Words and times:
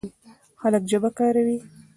خلک 0.61 0.83
ژبه 0.91 1.09
کاروي. 1.17 1.57